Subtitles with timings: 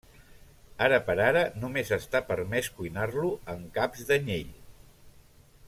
[0.85, 4.51] Ara per ara només està permès cuinar-lo amb caps d'anyell.